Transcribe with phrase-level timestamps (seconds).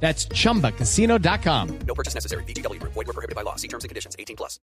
[0.00, 1.68] That's chumbacasino.com.
[1.86, 2.44] No purchase necessary.
[2.44, 2.80] BGW.
[2.82, 3.56] Void were prohibited by law.
[3.56, 4.14] See terms and conditions.
[4.18, 4.60] 18 plus.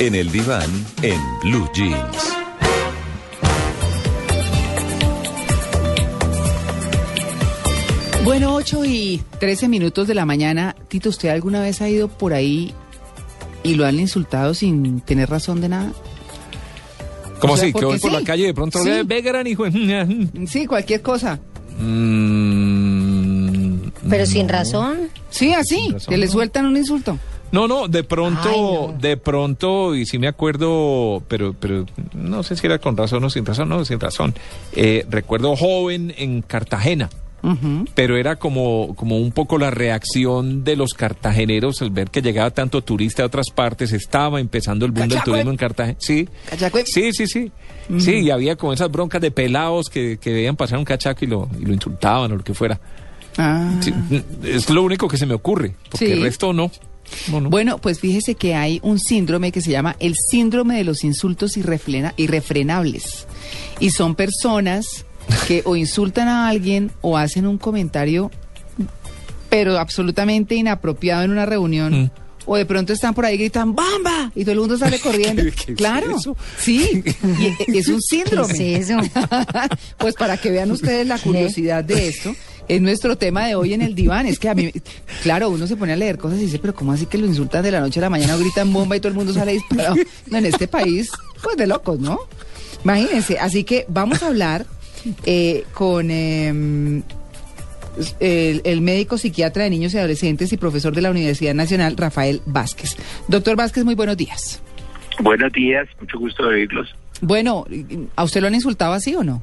[0.00, 0.68] En el diván,
[1.02, 2.34] en Blue Jeans.
[8.24, 10.74] Bueno, 8 y 13 minutos de la mañana.
[10.88, 12.72] Tito, ¿usted alguna vez ha ido por ahí
[13.62, 15.92] y lo han insultado sin tener razón de nada?
[17.38, 17.74] ¿Cómo O sea, así?
[17.78, 18.16] Que voy por sí.
[18.16, 18.88] la calle y de pronto Sí.
[18.88, 19.64] ve, ve gran hijo.
[20.46, 21.38] Sí, cualquier cosa.
[21.78, 22.93] Mm,
[24.08, 25.08] Pero sin razón.
[25.30, 27.18] Sí, así, razón, que le sueltan un insulto.
[27.52, 28.94] No, no, de pronto, Ay, no.
[29.00, 33.30] de pronto, y sí me acuerdo, pero, pero no sé si era con razón o
[33.30, 34.34] sin razón, no, sin razón.
[34.74, 37.08] Eh, recuerdo joven en Cartagena,
[37.94, 42.50] pero era como, como un poco la reacción de los cartageneros al ver que llegaba
[42.50, 45.96] tanto turista de otras partes, estaba empezando el boom del turismo en Cartagena.
[46.00, 46.84] Sí, Cachacue.
[46.86, 47.52] sí, sí, sí.
[47.98, 51.28] Sí, y había como esas broncas de pelados que, que veían pasar un cachaco y
[51.28, 52.80] lo, y lo insultaban o lo que fuera.
[53.36, 53.72] Ah.
[53.80, 53.92] Sí,
[54.44, 56.12] es lo único que se me ocurre, porque Sí.
[56.12, 56.70] el resto no.
[57.30, 57.50] No, no.
[57.50, 61.56] Bueno, pues fíjese que hay un síndrome que se llama el síndrome de los insultos
[61.56, 63.26] irrefrena- irrefrenables.
[63.78, 65.04] Y son personas
[65.46, 68.30] que o insultan a alguien o hacen un comentario,
[69.48, 72.04] pero absolutamente inapropiado en una reunión.
[72.04, 72.10] Mm.
[72.46, 74.30] O de pronto están por ahí y gritan ¡Bamba!
[74.34, 75.42] Y todo el mundo sale corriendo.
[75.42, 76.16] ¿Qué es claro.
[76.16, 76.36] eso?
[76.58, 77.02] Sí.
[77.68, 78.52] y es un síndrome.
[78.58, 78.98] ¿Qué es eso?
[79.98, 82.34] pues para que vean ustedes la curiosidad de esto,
[82.68, 84.26] es nuestro tema de hoy en el diván.
[84.26, 84.72] Es que a mí,
[85.22, 87.62] claro, uno se pone a leer cosas y dice, pero ¿cómo así que lo insultan
[87.62, 89.96] de la noche a la mañana o gritan bomba y todo el mundo sale disparado?
[90.30, 91.10] No, en este país,
[91.42, 92.20] pues de locos, ¿no?
[92.84, 93.38] Imagínense.
[93.38, 94.66] Así que vamos a hablar
[95.24, 97.02] eh, con eh,
[98.20, 102.42] el, el médico psiquiatra de niños y adolescentes y profesor de la Universidad Nacional, Rafael
[102.46, 102.96] Vázquez.
[103.28, 104.60] Doctor Vázquez, muy buenos días.
[105.20, 106.94] Buenos días, mucho gusto de oírlos.
[107.20, 107.64] Bueno,
[108.16, 109.42] ¿a usted lo han insultado así o no?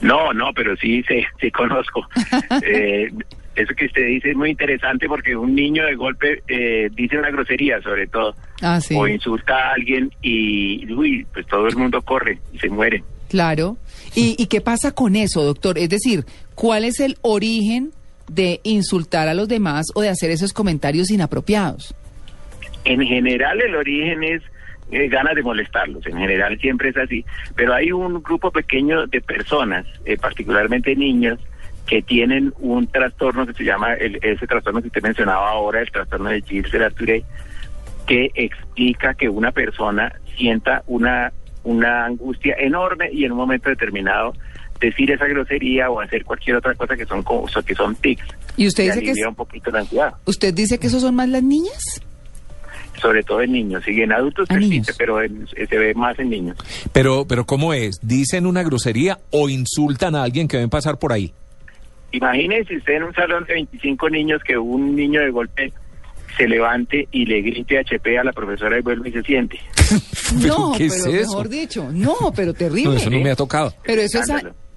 [0.00, 2.06] No, no, pero sí, sí, sí conozco.
[2.64, 3.10] Eh,
[3.54, 7.30] eso que usted dice es muy interesante porque un niño de golpe eh, dice una
[7.30, 8.94] grosería sobre todo, Ah, sí.
[8.96, 13.02] o insulta a alguien y, uy, pues todo el mundo corre y se muere.
[13.28, 13.76] Claro.
[14.14, 15.78] ¿Y, ¿Y qué pasa con eso, doctor?
[15.78, 16.24] Es decir,
[16.54, 17.90] ¿cuál es el origen
[18.28, 21.94] de insultar a los demás o de hacer esos comentarios inapropiados?
[22.84, 24.42] En general el origen es
[24.92, 27.24] eh, ganas de molestarlos, en general siempre es así,
[27.56, 31.38] pero hay un grupo pequeño de personas, eh, particularmente niños,
[31.86, 35.90] que tienen un trastorno que se llama, el- ese trastorno que usted mencionaba ahora, el
[35.90, 37.24] trastorno de Gilles-Arturey,
[38.06, 41.32] que explica que una persona sienta una,
[41.64, 44.32] una angustia enorme y en un momento determinado
[44.80, 47.24] decir esa grosería o hacer cualquier otra cosa que son
[47.64, 48.26] que son tics.
[48.56, 51.28] ¿Y usted dice que es- un poquito la ansiedad, usted dice que esos son más
[51.28, 52.00] las niñas?
[53.02, 53.82] Sobre todo en niños.
[53.86, 54.94] Y en adultos persiste, niños.
[54.96, 56.56] pero en- se ve más en niños.
[56.92, 57.98] Pero, pero ¿cómo es?
[58.00, 61.34] ¿Dicen una grosería o insultan a alguien que ven pasar por ahí?
[62.12, 65.72] Imagínense usted en un salón de 25 niños que un niño de golpe
[66.36, 69.58] se levante y le grite HP a la profesora y vuelve y se siente.
[70.42, 71.30] ¿Pero no, qué pero es eso?
[71.30, 72.84] mejor dicho, no, pero terrible.
[72.90, 73.72] No, eso no me ha tocado.
[73.84, 74.28] Pero eso es,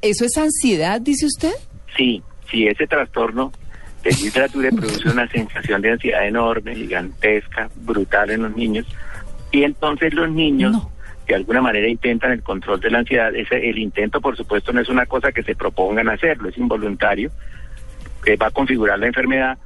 [0.02, 1.54] eso es ansiedad, dice usted.
[1.96, 2.22] Sí,
[2.52, 3.52] sí, ese trastorno
[4.06, 8.86] de literatura produce una sensación de ansiedad enorme, gigantesca, brutal en los niños.
[9.52, 10.92] Y entonces los niños, No.
[11.28, 13.36] de alguna manera, intentan el control de la ansiedad.
[13.36, 17.32] Ese, el intento, por supuesto, no es una cosa que se propongan hacerlo, es involuntario.
[18.28, 19.58] eh, va a configurar la enfermedad.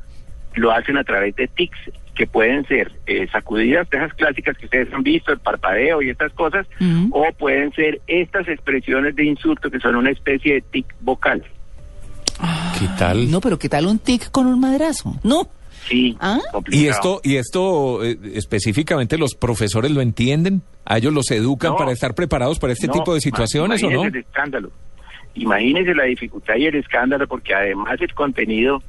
[0.56, 1.78] Lo hacen a través de tics,
[2.14, 6.10] que pueden ser eh, sacudidas, de esas clásicas que ustedes han visto, el parpadeo y
[6.10, 6.68] estas cosas,
[7.12, 11.42] o pueden ser estas expresiones de insulto que son una especie de tic vocal.
[12.80, 13.30] ¿Qué tal?
[13.30, 15.16] No, pero ¿qué tal un tic con un madrazo?
[15.24, 15.48] No.
[15.88, 16.40] Sí, ¿Ah?
[16.72, 20.62] ¿Y esto, y esto eh, específicamente los profesores lo entienden?
[20.86, 21.78] ¿A ellos los educan No.
[21.78, 23.92] para estar preparados para este No, tipo de situaciones o no?
[23.94, 24.72] imagínese el escándalo.
[25.36, 28.82] Imagínese la dificultad y el escándalo, porque además el contenido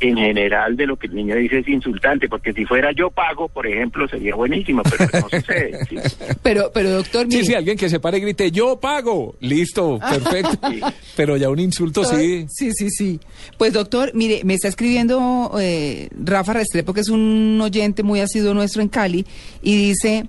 [0.00, 3.48] en general de lo que el niño dice es insultante, porque si fuera yo pago,
[3.48, 5.84] por ejemplo, sería buenísimo, pero no sucede.
[5.88, 5.96] ¿sí?
[6.42, 9.36] Pero, pero doctor, Sí, mire, sí, alguien que se pare y grite, yo pago.
[9.40, 10.58] Listo, perfecto.
[10.66, 10.80] Sí.
[11.14, 12.46] Pero ya un insulto sí.
[12.48, 13.20] Sí, sí, sí.
[13.56, 18.52] Pues doctor, mire, me está escribiendo eh, Rafa Restrepo, que es un oyente muy asiduo
[18.52, 19.24] nuestro en Cali,
[19.62, 20.26] y dice,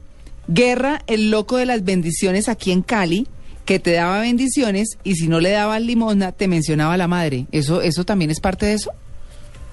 [0.48, 3.28] Guerra, el loco de las bendiciones aquí en Cali,
[3.66, 7.48] que te daba bendiciones y si no le daban limosna, te mencionaba la madre.
[7.52, 8.92] ¿Eso, eso también es parte de eso?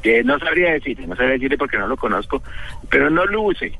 [0.04, 2.42] Que no sabría decirle, no sabría decirle porque no lo conozco,
[2.90, 3.72] pero no luce.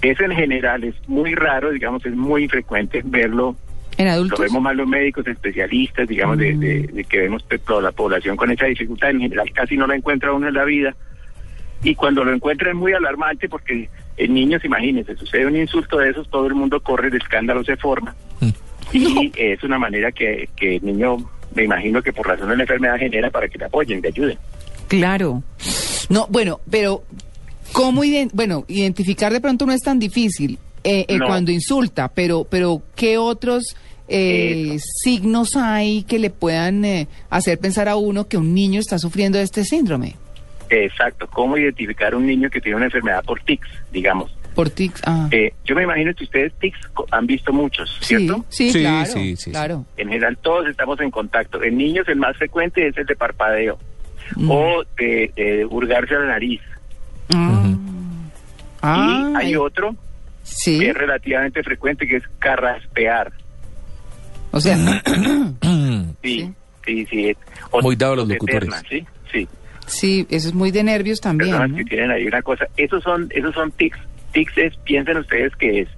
[0.00, 3.56] Eso en general es muy raro, digamos, es muy frecuente verlo.
[3.96, 4.38] ¿En Lo adultos?
[4.38, 6.94] vemos más los médicos especialistas, digamos, de, de- Mm.
[6.94, 9.10] de que vemos pe- toda la población con esa dificultad.
[9.10, 10.94] En general casi no lo encuentra uno en la vida.
[11.82, 16.10] Y cuando lo encuentra es muy alarmante porque en niños, imagínense, sucede un insulto de
[16.10, 18.14] esos, todo el mundo corre, el escándalo se forma.
[18.92, 21.16] Y es una manera que, que el niño,
[21.56, 24.38] me imagino que por razón de la enfermedad genera para que le apoyen, le ayuden.
[24.90, 25.44] Claro.
[26.08, 27.04] No, bueno, pero
[27.70, 28.02] ¿cómo
[28.32, 31.26] bueno, identificar de pronto no es tan difícil eh, eh, No.
[31.28, 33.76] cuando insulta, pero pero qué otros
[34.08, 38.98] eh, signos hay que le puedan eh, hacer pensar a uno que un niño está
[38.98, 40.16] sufriendo de este síndrome?
[40.68, 44.34] Exacto, cómo identificar un niño que tiene una enfermedad por tics, digamos.
[44.56, 45.00] Por tics.
[45.06, 45.28] Ah.
[45.30, 46.80] Eh, yo me imagino que ustedes tics
[47.12, 48.44] han visto muchos, ¿cierto?
[48.48, 49.50] Sí, sí, Sí, claro, sí, sí, sí.
[49.52, 49.86] claro.
[49.96, 51.62] En general todos estamos en contacto.
[51.62, 53.78] En niños el más frecuente es el de parpadeo
[54.36, 54.50] Mm.
[54.50, 56.60] o de, de hurgarse la nariz.
[57.34, 57.74] Ah.
[58.82, 59.94] Ah, y hay ay, otro
[60.42, 63.30] sí, que es relativamente frecuente que es carraspear.
[64.52, 64.76] o sea,
[66.22, 66.52] Sí,
[66.86, 67.36] sí, sí.
[67.70, 68.70] O Muy dado a los locutores.
[68.88, 69.48] sí, sí.
[69.86, 71.50] sí, eso es muy de nervios también.
[71.50, 71.76] personas ¿no?
[71.78, 72.66] que tienen ahí una cosa.
[72.76, 73.98] Esos son, esos son tics.
[74.32, 75.88] Tics es, piensen ustedes que es.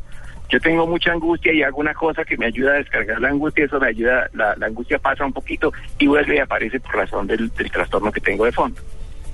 [0.52, 3.64] Yo tengo mucha angustia y hago una cosa que me ayuda a descargar la angustia,
[3.64, 7.26] eso me ayuda, la, la angustia pasa un poquito y vuelve y aparece por razón
[7.26, 8.78] del, del trastorno que tengo de fondo.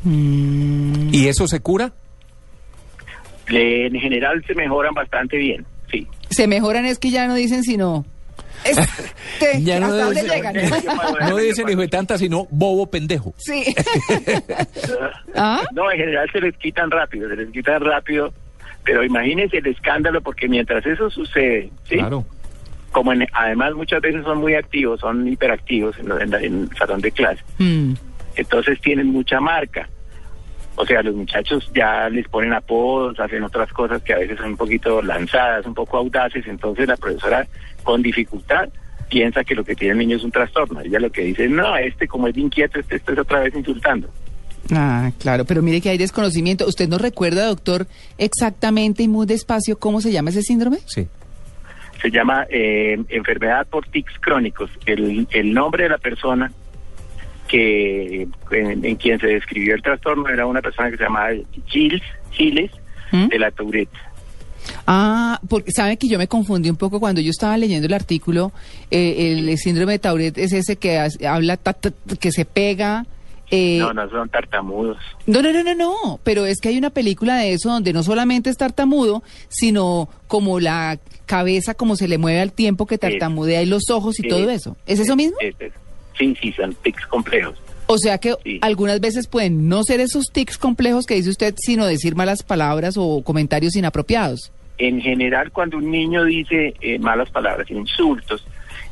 [0.04, 1.90] Mm, ¿Y eso se cura?
[3.48, 6.06] Le- en general se mejoran bastante bien, sí.
[6.30, 8.04] se mejoran es que ya no dicen sino
[8.64, 8.82] este,
[9.62, 10.54] Ya no dónde llegan.
[11.28, 13.34] No dicen hijo de tanta, sino bobo pendejo.
[13.38, 13.74] sí.
[15.34, 15.62] ¿Ah?
[15.72, 18.32] No, en general se les quitan rápido, se les quitan rápido,
[18.84, 21.96] pero imagínense el escándalo porque mientras eso sucede, ¿sí?
[21.96, 22.24] Claro.
[22.92, 26.76] Como en- además muchas veces son muy activos, son hiperactivos en, en la- en el
[26.76, 27.42] salón de clase.
[27.58, 27.94] Mm.
[28.36, 29.88] entonces tienen mucha marca.
[30.76, 34.50] O sea, los muchachos ya les ponen apodos, hacen otras cosas que a veces son
[34.50, 37.48] un poquito lanzadas, un poco audaces, entonces la profesora
[37.82, 38.68] con dificultad
[39.10, 40.80] piensa que lo que tiene el niño es un trastorno.
[40.80, 44.08] Ella lo que dice, no, este como es inquieto, este, este es otra vez insultando.
[44.72, 46.66] Ah, claro, pero mire que hay desconocimiento.
[46.66, 47.86] ¿Usted no recuerda, doctor,
[48.18, 50.78] exactamente y muy despacio cómo se llama ese síndrome?
[50.86, 51.06] Sí.
[52.02, 54.70] Se llama eh, enfermedad por tics crónicos.
[54.86, 56.52] El, el nombre de la persona
[57.48, 61.30] que en, en quien se describió el trastorno era una persona que se llamaba
[61.66, 62.70] Gilles, Giles
[63.10, 63.28] ¿Mm?
[63.28, 63.88] de la Tourette.
[64.86, 68.52] Ah, porque sabe que yo me confundí un poco cuando yo estaba leyendo el artículo.
[68.90, 72.44] eh, el síndrome de Tourette es ese que has- habla, ta- ta- ta- que se
[72.44, 73.06] pega.
[73.50, 74.96] Eh, No, no son tartamudos.
[75.26, 78.02] No, no, no, no, no, pero es que hay una película de eso donde no
[78.02, 83.62] solamente es tartamudo, sino como la cabeza, como se le mueve al tiempo que tartamudea
[83.62, 84.28] y los ojos y Sí.
[84.28, 84.76] todo eso.
[84.86, 85.36] ¿Es eso mismo?
[85.40, 85.72] Es- es-
[86.18, 87.56] sí, sí, son tics complejos.
[87.86, 88.58] O sea que Sí.
[88.60, 92.96] algunas veces pueden no ser esos tics complejos que dice usted, sino decir malas palabras
[92.98, 94.52] o comentarios inapropiados.
[94.76, 98.44] En general, cuando un niño dice eh, malas palabras, insultos,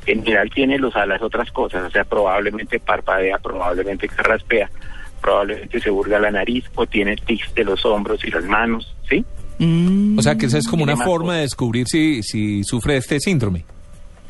[0.06, 4.70] en general tiene los a las otras cosas, o sea, probablemente parpadea, probablemente carraspea,
[5.20, 9.24] probablemente se burga la nariz o tiene tics de los hombros y las manos, ¿sí?
[9.58, 10.18] Mm.
[10.18, 11.36] O sea, que esa es como una forma cosas.
[11.36, 13.64] de descubrir si, si sufre este síndrome.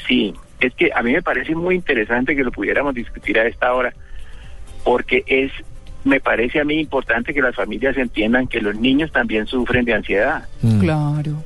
[0.06, 3.72] Sí, es que a mí me parece muy interesante que lo pudiéramos discutir a esta
[3.74, 3.92] hora,
[4.84, 5.52] porque es,
[6.04, 9.94] me parece a mí importante que las familias entiendan que los niños también sufren de
[9.94, 10.48] ansiedad.
[10.62, 10.80] Mm.
[10.80, 11.44] Claro.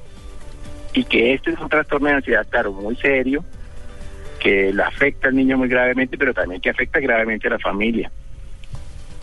[0.93, 3.44] y que este es un trastorno de ansiedad, claro, muy serio,
[4.41, 8.11] que le afecta al niño muy gravemente, pero también que afecta gravemente a la familia.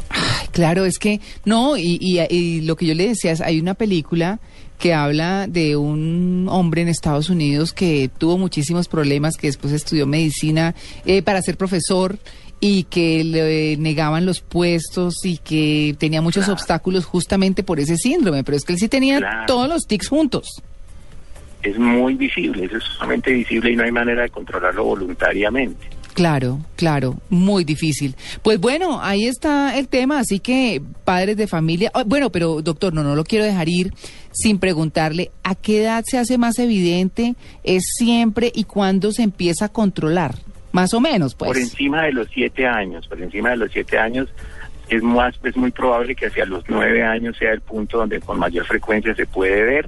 [0.10, 3.60] Ay, claro, es que no, y, y- y lo que yo le decía es, hay
[3.60, 4.40] una película
[4.80, 10.06] que habla de un hombre en Estados Unidos que tuvo muchísimos problemas, que después estudió
[10.06, 12.18] medicina eh, para ser profesor
[12.60, 16.54] y que le negaban los puestos y que tenía muchos Claro.
[16.54, 19.44] obstáculos justamente por ese síndrome, pero es que él sí tenía Claro.
[19.48, 20.48] todos los tics juntos.
[21.64, 25.98] Es muy visible, eso es sumamente visible y no hay manera de controlarlo voluntariamente.
[26.18, 28.16] Claro, claro, muy difícil.
[28.42, 32.92] Pues bueno, ahí está el tema, así que padres de familia, ah, bueno, pero doctor,
[32.92, 33.94] no, no lo quiero dejar ir
[34.32, 39.66] sin preguntarle a qué edad se hace más evidente, es siempre y cuándo se empieza
[39.66, 40.34] a controlar,
[40.72, 41.50] más o menos, pues.
[41.50, 44.28] Por encima de los siete años, por encima de los siete años,
[44.90, 48.40] es, más, es muy probable que hacia los nueve años sea el punto donde con
[48.40, 49.88] mayor frecuencia se puede ver.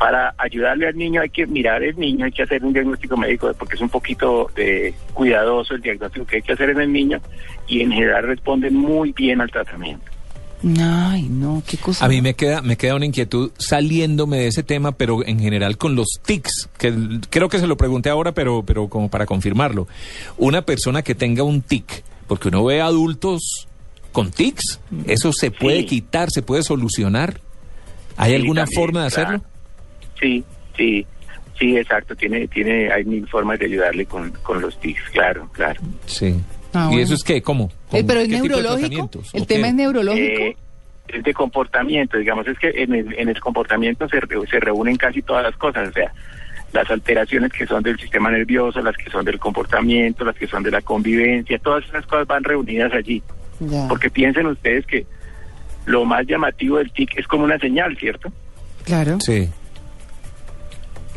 [0.00, 3.52] Para ayudarle al niño hay que mirar el niño, hay que hacer un diagnóstico médico
[3.58, 7.20] porque es un poquito eh, cuidadoso el diagnóstico que hay que hacer en el niño
[7.68, 10.06] y en general responde muy bien al tratamiento.
[10.80, 12.02] Ay, no, qué cosa.
[12.04, 15.76] A mí me queda, me queda una inquietud saliéndome de ese tema, pero en general
[15.76, 16.94] con los tics, que
[17.28, 19.86] creo que se lo pregunté ahora, pero, pero como para confirmarlo.
[20.38, 23.68] Una persona que tenga un tic, porque uno ve adultos
[24.12, 25.84] con tics, ¿eso se puede Sí.
[25.86, 27.38] quitar, se puede solucionar?
[28.16, 29.28] ¿Hay Sí, alguna también, forma de claro.
[29.28, 29.49] hacerlo?
[30.20, 30.44] Sí,
[30.76, 31.06] sí,
[31.58, 32.14] sí, exacto.
[32.14, 35.80] Tiene, tiene, hay mil formas de ayudarle con, con los tics, claro, claro.
[36.06, 36.34] Sí.
[36.72, 37.02] Ah, ¿Y bueno.
[37.02, 37.42] eso es qué?
[37.42, 37.70] ¿Cómo?
[37.92, 39.10] Eh, pero es ¿Qué tipo de neurológico.
[39.32, 39.68] El ¿O tema qué?
[39.68, 40.40] es neurológico.
[40.42, 40.56] Eh,
[41.08, 44.94] es de comportamiento, digamos, es que en el, en el comportamiento se, re- se reúnen
[44.96, 46.12] casi todas las cosas, o sea,
[46.72, 50.62] las alteraciones que son del sistema nervioso, las que son del comportamiento, las que son
[50.62, 53.20] de la convivencia, todas esas cosas van reunidas allí.
[53.58, 53.88] Ya.
[53.88, 55.04] Porque piensen ustedes que
[55.86, 58.32] lo más llamativo del TIC es como una señal, ¿cierto?
[58.84, 59.18] Claro.
[59.20, 59.48] Sí.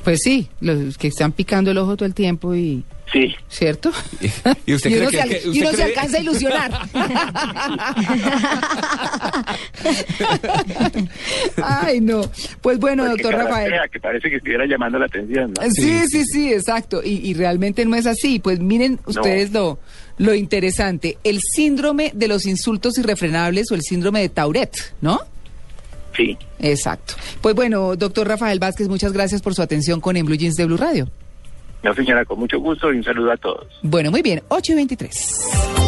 [0.04, 2.84] Pues sí, los que están picando el ojo todo el tiempo y...
[3.12, 3.92] Sí, ¿Cierto?
[4.66, 6.72] ¿Y usted y uno, cree se, que- y alcanza a ilusionar.
[11.64, 12.22] Ay, no.
[12.62, 13.74] Pues bueno, Pues doctor Rafael.
[13.92, 15.54] que parece que estuviera llamando la atención.
[15.54, 15.62] ¿no?
[15.72, 17.02] Sí, sí, sí, exacto.
[17.04, 18.40] Y, y realmente no es así.
[18.40, 19.80] Pues miren ustedes lo,
[20.18, 21.18] lo interesante.
[21.24, 25.20] El síndrome de los insultos irrefrenables o el síndrome de Tourette, ¿no?
[26.16, 26.38] Sí.
[26.60, 27.16] Exacto.
[27.42, 30.66] Pues bueno, doctor Rafael Vázquez, muchas gracias por su atención con En Blue Jeans de
[30.66, 31.10] Blue Radio.
[31.84, 33.68] No, señora, con mucho gusto y un saludo a todos.
[33.82, 34.42] Bueno, muy bien.
[34.48, 35.83] 8 y 23.